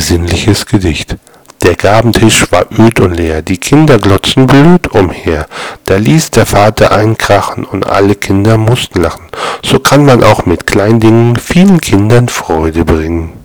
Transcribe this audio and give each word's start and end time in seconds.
besinnliches 0.00 0.64
Gedicht. 0.64 1.16
Der 1.62 1.74
Gabentisch 1.74 2.50
war 2.50 2.64
öd 2.78 3.00
und 3.00 3.12
leer, 3.12 3.42
die 3.42 3.58
Kinder 3.58 3.98
glotzten 3.98 4.46
blöd 4.46 4.88
umher. 4.94 5.46
Da 5.84 5.96
ließ 5.96 6.30
der 6.30 6.46
Vater 6.46 6.90
einkrachen 6.90 7.64
und 7.64 7.86
alle 7.86 8.14
Kinder 8.14 8.56
mussten 8.56 9.02
lachen. 9.02 9.26
So 9.62 9.78
kann 9.78 10.06
man 10.06 10.24
auch 10.24 10.46
mit 10.46 10.66
kleinen 10.66 11.00
Dingen 11.00 11.36
vielen 11.36 11.82
Kindern 11.82 12.30
Freude 12.30 12.86
bringen. 12.86 13.39